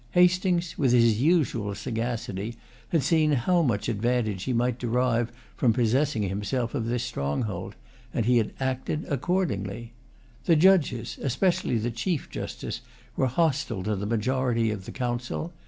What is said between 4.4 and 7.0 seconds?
he might derive from possessing himself of